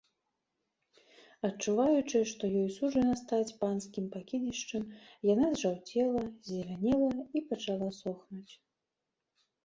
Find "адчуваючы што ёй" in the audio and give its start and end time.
1.47-2.69